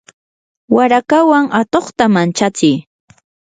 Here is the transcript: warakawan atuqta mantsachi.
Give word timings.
warakawan 0.75 1.45
atuqta 1.61 2.05
mantsachi. 2.13 2.73